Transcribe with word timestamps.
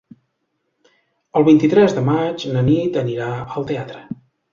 El 1.39 1.45
vint-i-tres 1.49 1.93
de 1.97 2.03
maig 2.07 2.45
na 2.55 2.63
Nit 2.71 2.97
anirà 3.03 3.29
al 3.43 3.69
teatre. 3.73 4.01